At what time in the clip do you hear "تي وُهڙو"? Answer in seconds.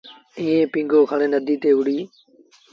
1.61-1.97